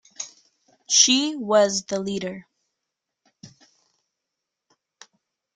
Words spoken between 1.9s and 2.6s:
leader.